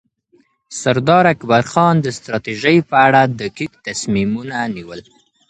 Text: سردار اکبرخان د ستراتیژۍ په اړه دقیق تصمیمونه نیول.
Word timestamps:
سردار 0.81 1.25
اکبرخان 1.33 1.95
د 2.01 2.07
ستراتیژۍ 2.17 2.77
په 2.89 2.95
اړه 3.07 3.21
دقیق 3.41 3.71
تصمیمونه 3.87 4.57
نیول. 4.75 4.99